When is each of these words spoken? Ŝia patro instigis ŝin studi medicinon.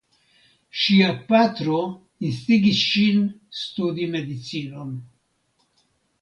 Ŝia 0.83 1.09
patro 1.27 1.81
instigis 2.29 2.79
ŝin 2.93 3.21
studi 3.59 4.09
medicinon. 4.17 4.97